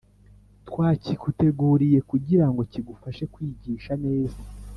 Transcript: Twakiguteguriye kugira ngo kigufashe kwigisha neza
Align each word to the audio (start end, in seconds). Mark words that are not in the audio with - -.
Twakiguteguriye 0.67 1.99
kugira 2.09 2.45
ngo 2.51 2.61
kigufashe 2.71 3.23
kwigisha 3.33 3.93
neza 4.03 4.39